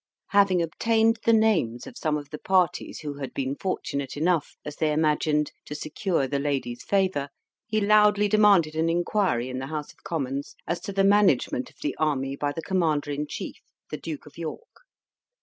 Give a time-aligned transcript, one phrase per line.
[0.29, 4.77] Having obtained the names of some of the parties who had been fortunate enough, as
[4.77, 7.29] they imagined, to secure the lady's favour,
[7.67, 11.75] he loudly demanded an inquiry in the House of Commons as to the management of
[11.83, 13.57] the army by the Commander in Chief,
[13.91, 14.87] the Duke of York.